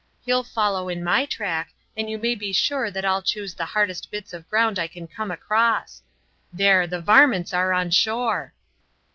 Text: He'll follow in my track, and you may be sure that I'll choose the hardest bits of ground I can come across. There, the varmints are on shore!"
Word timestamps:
He'll 0.25 0.43
follow 0.43 0.89
in 0.89 1.03
my 1.03 1.27
track, 1.27 1.73
and 1.95 2.09
you 2.09 2.17
may 2.17 2.33
be 2.33 2.51
sure 2.51 2.89
that 2.89 3.05
I'll 3.05 3.21
choose 3.21 3.53
the 3.53 3.65
hardest 3.67 4.09
bits 4.09 4.33
of 4.33 4.49
ground 4.49 4.79
I 4.79 4.87
can 4.87 5.05
come 5.05 5.29
across. 5.29 6.01
There, 6.51 6.87
the 6.87 7.01
varmints 7.01 7.53
are 7.53 7.71
on 7.71 7.91
shore!" 7.91 8.55